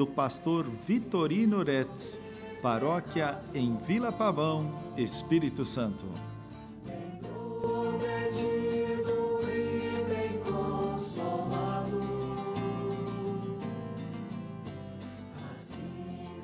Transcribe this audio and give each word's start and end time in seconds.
do 0.00 0.06
pastor 0.06 0.64
Vitorino 0.64 1.62
Retz, 1.62 2.22
paróquia 2.62 3.38
em 3.52 3.76
Vila 3.76 4.10
Pavão, 4.10 4.72
Espírito 4.96 5.66
Santo. 5.66 6.06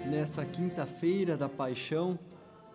Nesta 0.04 0.44
quinta-feira 0.44 1.34
da 1.34 1.48
paixão, 1.48 2.18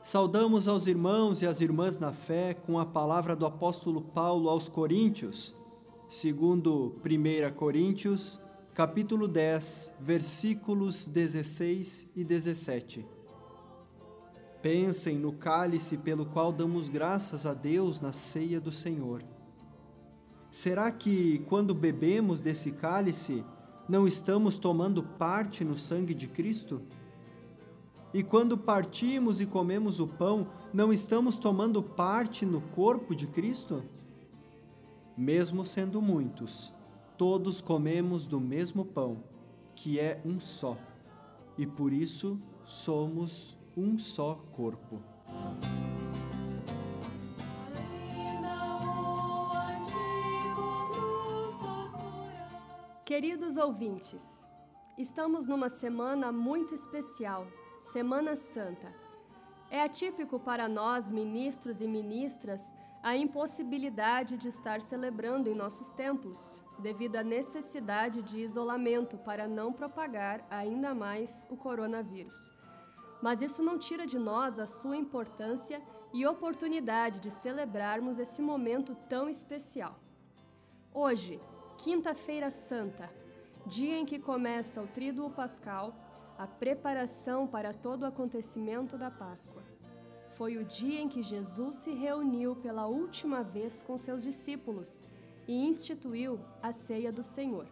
saudamos 0.02 0.68
aos 0.68 0.88
irmãos 0.88 1.43
e 1.43 1.45
às 1.45 1.62
irmãs 1.62 1.99
na 1.99 2.12
fé 2.12 2.55
com 2.55 2.79
a 2.79 2.88
palavra 2.88 3.35
do 3.35 3.45
apóstolo 3.45 4.02
Paulo 4.02 4.49
aos 4.49 4.68
Coríntios, 4.68 5.54
segundo 6.09 6.95
1 7.05 7.54
Coríntios 7.54 8.41
capítulo 8.73 9.27
10, 9.27 9.95
versículos 9.99 11.05
16 11.05 12.07
e 12.16 12.23
17. 12.23 13.05
Pensem 14.62 15.18
no 15.18 15.34
cálice 15.34 15.98
pelo 15.98 16.26
qual 16.26 16.54
damos 16.54 16.87
graças 16.87 17.46
a 17.46 17.54
Deus 17.54 17.99
na 17.99 18.13
ceia 18.13 18.62
do 18.62 18.71
Senhor. 18.71 19.23
Será 20.49 20.90
que, 20.90 21.40
quando 21.49 21.76
bebemos 21.76 22.40
desse 22.40 22.71
cálice, 22.71 23.43
não 23.90 24.07
estamos 24.07 24.57
tomando 24.57 25.03
parte 25.03 25.65
no 25.65 25.77
sangue 25.77 26.13
de 26.13 26.27
Cristo? 26.27 26.81
E 28.13 28.24
quando 28.24 28.57
partimos 28.57 29.41
e 29.41 29.46
comemos 29.46 29.99
o 29.99 30.07
pão, 30.07 30.48
não 30.74 30.93
estamos 30.93 31.37
tomando 31.37 31.84
parte 31.84 32.46
no 32.46 32.62
corpo 32.62 33.13
de 33.13 33.27
Cristo? 33.27 33.84
Mesmo 35.18 35.65
sendo 35.65 36.01
muitos, 36.01 36.74
todos 37.22 37.62
comemos 37.62 38.26
do 38.26 38.41
mesmo 38.41 38.84
pão, 38.84 39.24
que 39.76 40.00
é 40.00 40.20
um 40.26 40.40
só, 40.40 40.76
e 41.55 41.68
por 41.68 41.94
isso 41.94 42.41
somos 42.66 43.55
um 43.77 43.96
só 44.00 44.44
corpo. 44.52 45.00
Queridos 53.05 53.55
ouvintes, 53.55 54.44
estamos 54.98 55.48
numa 55.48 55.70
semana 55.70 56.32
muito 56.32 56.74
especial, 56.74 57.46
Semana 57.80 58.36
Santa. 58.36 58.92
É 59.70 59.84
atípico 59.84 60.40
para 60.40 60.68
nós, 60.68 61.12
ministros 61.12 61.82
e 61.82 61.88
ministras, 61.88 62.74
a 63.04 63.16
impossibilidade 63.16 64.38
de 64.38 64.47
estar 64.47 64.81
celebrando 64.81 65.47
em 65.50 65.53
nossos 65.53 65.92
templos, 65.92 66.64
devido 66.81 67.16
à 67.16 67.24
necessidade 67.24 68.22
de 68.22 68.40
isolamento 68.40 69.18
para 69.18 69.47
não 69.47 69.72
propagar 69.72 70.46
ainda 70.50 70.94
mais 70.94 71.47
o 71.50 71.56
coronavírus. 71.56 72.51
Mas 73.22 73.41
isso 73.41 73.62
não 73.63 73.78
tira 73.78 74.06
de 74.06 74.18
nós 74.18 74.59
a 74.59 74.66
sua 74.66 74.97
importância 74.97 75.81
e 76.12 76.25
oportunidade 76.25 77.19
de 77.19 77.31
celebrarmos 77.31 78.19
esse 78.19 78.42
momento 78.42 78.96
tão 79.08 79.30
especial. 79.30 80.00
Hoje, 80.94 81.40
Quinta-feira 81.84 82.52
Santa, 82.52 83.09
dia 83.66 83.98
em 83.98 84.06
que 84.06 84.19
começa 84.19 84.80
o 84.84 84.88
Tríduo 84.88 85.31
Pascal, 85.31 85.96
a 86.38 86.46
preparação 86.46 87.48
para 87.48 87.74
todo 87.74 88.03
o 88.03 88.06
acontecimento 88.06 89.00
da 89.00 89.09
Páscoa. 89.09 89.63
Foi 90.38 90.58
o 90.58 90.63
dia 90.63 91.02
em 91.02 91.09
que 91.09 91.24
Jesus 91.24 91.78
se 91.78 91.92
reuniu 91.92 92.56
pela 92.56 92.86
última 92.86 93.42
vez 93.42 93.81
com 93.81 93.98
seus 93.98 94.22
discípulos 94.22 95.03
e 95.47 95.66
instituiu 95.66 96.40
a 96.62 96.72
ceia 96.72 97.12
do 97.12 97.24
Senhor. 97.24 97.68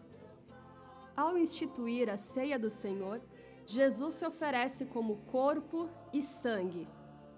Ao 1.16 1.38
instituir 1.38 2.10
a 2.10 2.18
ceia 2.18 2.58
do 2.58 2.70
Senhor, 2.70 3.22
Jesus 3.66 4.16
se 4.16 4.26
oferece 4.26 4.86
como 4.86 5.18
corpo 5.32 5.90
e 6.12 6.22
sangue, 6.22 6.88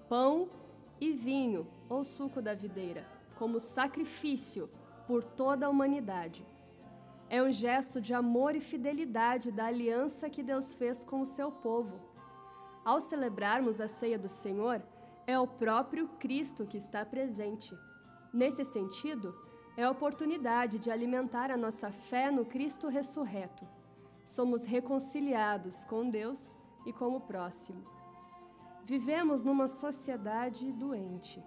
pão 0.07 0.49
e 0.99 1.11
vinho 1.11 1.67
ou 1.89 2.03
suco 2.03 2.41
da 2.41 2.53
videira, 2.53 3.05
como 3.35 3.59
sacrifício 3.59 4.69
por 5.07 5.23
toda 5.23 5.65
a 5.65 5.69
humanidade. 5.69 6.45
É 7.29 7.41
um 7.41 7.51
gesto 7.51 7.99
de 7.99 8.13
amor 8.13 8.55
e 8.55 8.59
fidelidade 8.59 9.51
da 9.51 9.65
aliança 9.65 10.29
que 10.29 10.43
Deus 10.43 10.73
fez 10.73 11.03
com 11.03 11.21
o 11.21 11.25
seu 11.25 11.51
povo. 11.51 11.99
Ao 12.85 12.99
celebrarmos 12.99 13.81
a 13.81 13.87
ceia 13.87 14.19
do 14.19 14.29
Senhor, 14.29 14.81
é 15.25 15.37
o 15.39 15.47
próprio 15.47 16.07
Cristo 16.19 16.65
que 16.65 16.77
está 16.77 17.05
presente. 17.05 17.77
Nesse 18.33 18.63
sentido, 18.63 19.35
é 19.81 19.83
a 19.83 19.89
oportunidade 19.89 20.77
de 20.77 20.91
alimentar 20.91 21.49
a 21.49 21.57
nossa 21.57 21.91
fé 21.91 22.29
no 22.29 22.45
Cristo 22.45 22.87
ressurreto. 22.87 23.67
Somos 24.23 24.63
reconciliados 24.63 25.83
com 25.85 26.07
Deus 26.07 26.55
e 26.85 26.93
com 26.93 27.15
o 27.15 27.19
próximo. 27.19 27.83
Vivemos 28.83 29.43
numa 29.43 29.67
sociedade 29.67 30.71
doente. 30.71 31.43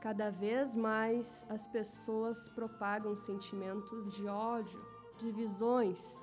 Cada 0.00 0.30
vez 0.30 0.76
mais 0.76 1.44
as 1.48 1.66
pessoas 1.66 2.48
propagam 2.50 3.16
sentimentos 3.16 4.14
de 4.14 4.28
ódio, 4.28 4.80
divisões, 5.18 6.16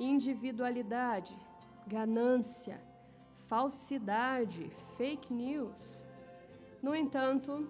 individualidade, 0.00 1.38
ganância, 1.86 2.80
falsidade, 3.46 4.68
fake 4.96 5.32
news. 5.32 6.04
No 6.82 6.96
entanto, 6.96 7.68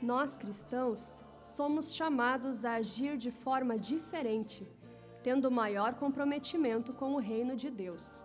nós 0.00 0.38
cristãos 0.38 1.23
somos 1.44 1.94
chamados 1.94 2.64
a 2.64 2.76
agir 2.76 3.18
de 3.18 3.30
forma 3.30 3.78
diferente, 3.78 4.66
tendo 5.22 5.50
maior 5.50 5.94
comprometimento 5.94 6.94
com 6.94 7.14
o 7.14 7.18
reino 7.18 7.54
de 7.54 7.70
Deus. 7.70 8.24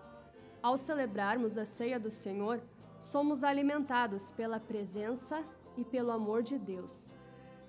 Ao 0.64 0.78
celebrarmos 0.78 1.58
a 1.58 1.66
ceia 1.66 2.00
do 2.00 2.10
Senhor, 2.10 2.62
somos 3.00 3.44
alimentados 3.44 4.32
pela 4.32 4.60
presença 4.60 5.44
e 5.76 5.84
pelo 5.84 6.12
amor 6.12 6.42
de 6.42 6.58
Deus. 6.58 7.14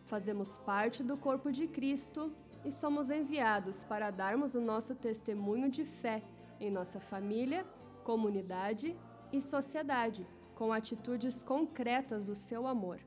Fazemos 0.06 0.56
parte 0.58 1.02
do 1.02 1.16
corpo 1.16 1.50
de 1.50 1.66
Cristo 1.66 2.32
e 2.64 2.70
somos 2.70 3.10
enviados 3.10 3.82
para 3.82 4.10
darmos 4.10 4.54
o 4.54 4.60
nosso 4.60 4.94
testemunho 4.94 5.68
de 5.68 5.84
fé 5.84 6.22
em 6.60 6.70
nossa 6.70 7.00
família, 7.00 7.66
comunidade 8.04 8.96
e 9.32 9.40
sociedade, 9.40 10.26
com 10.54 10.72
atitudes 10.72 11.42
concretas 11.42 12.24
do 12.24 12.34
seu 12.34 12.66
amor. 12.66 13.00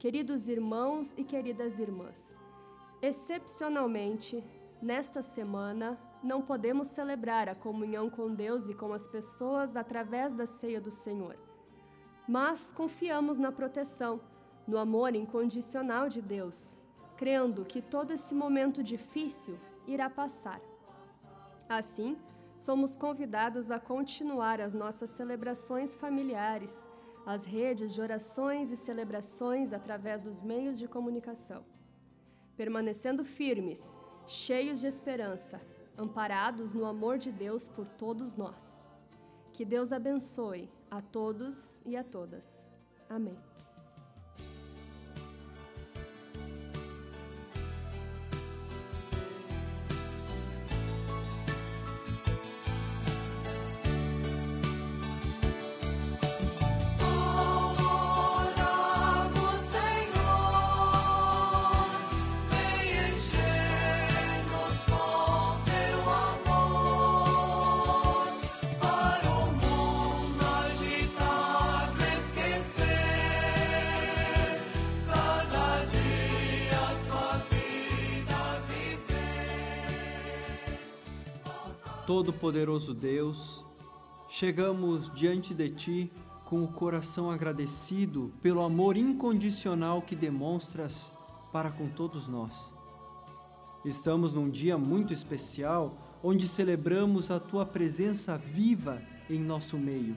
Queridos 0.00 0.48
irmãos 0.48 1.14
e 1.18 1.22
queridas 1.22 1.78
irmãs, 1.78 2.40
excepcionalmente, 3.02 4.42
nesta 4.80 5.20
semana, 5.20 6.00
não 6.22 6.40
podemos 6.40 6.86
celebrar 6.86 7.50
a 7.50 7.54
comunhão 7.54 8.08
com 8.08 8.34
Deus 8.34 8.70
e 8.70 8.74
com 8.74 8.94
as 8.94 9.06
pessoas 9.06 9.76
através 9.76 10.32
da 10.32 10.46
ceia 10.46 10.80
do 10.80 10.90
Senhor. 10.90 11.36
Mas 12.26 12.72
confiamos 12.72 13.36
na 13.36 13.52
proteção, 13.52 14.22
no 14.66 14.78
amor 14.78 15.14
incondicional 15.14 16.08
de 16.08 16.22
Deus, 16.22 16.78
crendo 17.18 17.66
que 17.66 17.82
todo 17.82 18.10
esse 18.10 18.34
momento 18.34 18.82
difícil 18.82 19.60
irá 19.86 20.08
passar. 20.08 20.62
Assim, 21.68 22.16
somos 22.56 22.96
convidados 22.96 23.70
a 23.70 23.78
continuar 23.78 24.62
as 24.62 24.72
nossas 24.72 25.10
celebrações 25.10 25.94
familiares 25.94 26.88
as 27.24 27.44
redes 27.44 27.92
de 27.94 28.00
orações 28.00 28.72
e 28.72 28.76
celebrações 28.76 29.72
através 29.72 30.22
dos 30.22 30.42
meios 30.42 30.78
de 30.78 30.88
comunicação. 30.88 31.64
Permanecendo 32.56 33.24
firmes, 33.24 33.96
cheios 34.26 34.80
de 34.80 34.86
esperança, 34.86 35.60
amparados 35.96 36.72
no 36.72 36.84
amor 36.84 37.18
de 37.18 37.30
Deus 37.30 37.68
por 37.68 37.88
todos 37.88 38.36
nós. 38.36 38.86
Que 39.52 39.64
Deus 39.64 39.92
abençoe 39.92 40.70
a 40.90 41.00
todos 41.00 41.80
e 41.84 41.96
a 41.96 42.04
todas. 42.04 42.66
Amém. 43.08 43.49
Todo-Poderoso 82.10 82.92
Deus, 82.92 83.64
chegamos 84.28 85.08
diante 85.14 85.54
de 85.54 85.68
Ti 85.68 86.12
com 86.44 86.60
o 86.60 86.66
coração 86.66 87.30
agradecido 87.30 88.32
pelo 88.42 88.62
amor 88.62 88.96
incondicional 88.96 90.02
que 90.02 90.16
demonstras 90.16 91.14
para 91.52 91.70
com 91.70 91.88
todos 91.88 92.26
nós. 92.26 92.74
Estamos 93.84 94.32
num 94.32 94.50
dia 94.50 94.76
muito 94.76 95.12
especial 95.12 95.96
onde 96.20 96.48
celebramos 96.48 97.30
a 97.30 97.38
Tua 97.38 97.64
presença 97.64 98.36
viva 98.36 99.00
em 99.30 99.38
nosso 99.38 99.78
meio. 99.78 100.16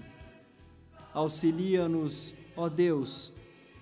Auxilia-nos, 1.14 2.34
ó 2.58 2.70
Deus, 2.70 3.32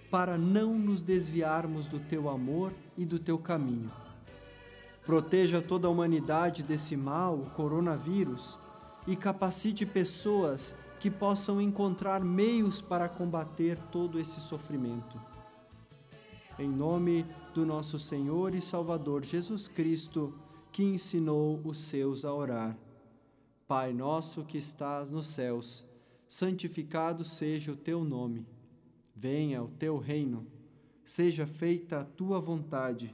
para 0.09 0.37
não 0.37 0.77
nos 0.77 1.01
desviarmos 1.01 1.87
do 1.87 1.97
Teu 1.97 2.27
amor 2.27 2.73
e 2.97 3.05
do 3.05 3.17
Teu 3.17 3.37
caminho. 3.37 3.89
Proteja 5.11 5.61
toda 5.61 5.89
a 5.89 5.91
humanidade 5.91 6.63
desse 6.63 6.95
mal, 6.95 7.37
o 7.37 7.49
coronavírus, 7.49 8.57
e 9.05 9.13
capacite 9.13 9.85
pessoas 9.85 10.73
que 11.01 11.11
possam 11.11 11.59
encontrar 11.59 12.23
meios 12.23 12.81
para 12.81 13.09
combater 13.09 13.77
todo 13.77 14.17
esse 14.17 14.39
sofrimento. 14.39 15.19
Em 16.57 16.69
nome 16.69 17.25
do 17.53 17.65
nosso 17.65 17.99
Senhor 17.99 18.55
e 18.55 18.61
Salvador 18.61 19.25
Jesus 19.25 19.67
Cristo, 19.67 20.33
que 20.71 20.81
ensinou 20.81 21.59
os 21.65 21.79
seus 21.79 22.23
a 22.23 22.33
orar. 22.33 22.77
Pai 23.67 23.91
nosso 23.91 24.45
que 24.45 24.57
estás 24.57 25.11
nos 25.11 25.25
céus, 25.25 25.85
santificado 26.25 27.25
seja 27.25 27.73
o 27.73 27.75
teu 27.75 28.05
nome. 28.05 28.47
Venha 29.13 29.61
o 29.61 29.67
teu 29.67 29.97
reino. 29.97 30.47
Seja 31.03 31.45
feita 31.45 31.99
a 31.99 32.05
tua 32.05 32.39
vontade, 32.39 33.13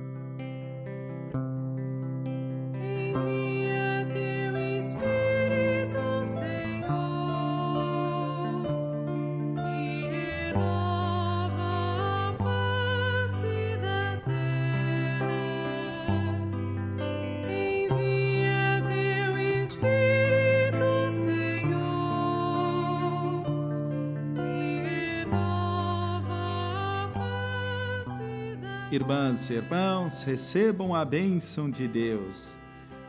Irmãs 28.91 29.49
e 29.49 29.53
irmãos, 29.53 30.21
recebam 30.23 30.93
a 30.93 31.05
bênção 31.05 31.69
de 31.69 31.87
Deus. 31.87 32.57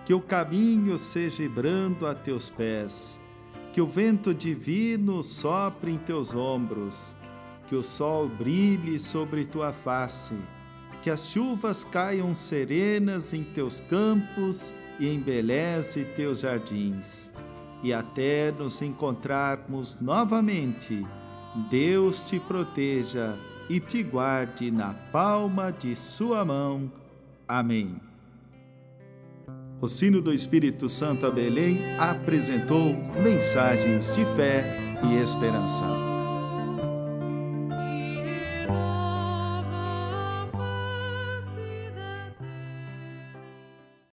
Que 0.05 0.15
o 0.15 0.21
caminho 0.21 0.97
seja 0.97 1.49
brando 1.49 2.07
a 2.07 2.15
teus 2.15 2.49
pés, 2.49 3.21
que 3.73 3.81
o 3.81 3.87
vento 3.87 4.33
divino 4.33 5.25
sopre 5.25 5.91
em 5.91 5.97
teus 5.97 6.33
ombros, 6.37 7.17
que 7.67 7.75
o 7.75 7.83
sol 7.83 8.29
brilhe 8.29 8.97
sobre 8.97 9.45
tua 9.45 9.73
face, 9.73 10.37
que 11.03 11.11
as 11.11 11.31
chuvas 11.31 11.83
caiam 11.83 12.33
serenas 12.33 13.35
em 13.35 13.43
teus 13.43 13.81
campos 13.81 14.73
e 15.01 15.13
embeleze 15.13 16.05
teus 16.05 16.43
jardins. 16.43 17.29
E 17.83 17.93
até 17.93 18.53
nos 18.53 18.81
encontrarmos 18.83 20.01
novamente, 20.01 21.05
Deus 21.69 22.29
te 22.29 22.39
proteja 22.39 23.37
e 23.69 23.81
te 23.81 24.03
guarde 24.03 24.71
na 24.71 24.95
palma 24.95 25.71
de 25.71 25.95
sua 25.97 26.45
mão. 26.45 26.91
Amém. 27.47 28.01
O 29.81 29.89
sino 29.89 30.21
do 30.21 30.33
Espírito 30.33 30.89
Santo 30.89 31.27
a 31.27 31.31
Belém 31.31 31.97
apresentou 31.99 32.95
mensagens 33.23 34.15
de 34.15 34.25
fé 34.37 34.99
e 35.05 35.21
esperança. 35.21 36.12